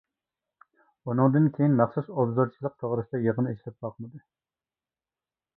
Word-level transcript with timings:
ئۇنىڭدىن 1.09 1.45
كېيىن 1.57 1.75
مەخسۇس 1.81 2.09
ئوبزورچىلىق 2.15 2.75
توغرىسىدا 2.85 3.21
يىغىن 3.27 3.53
ئېچىلىپ 3.53 3.79
باقمىدى. 3.87 4.27